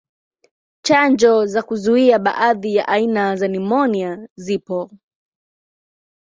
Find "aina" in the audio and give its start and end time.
2.87-3.35